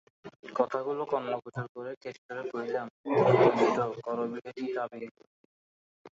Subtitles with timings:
[0.55, 5.43] কথাগুলো কর্ণগোচর করে কেষ্টরে কইলাম, কিরে কেষ্ট করবীরে কি কাবিন করবি?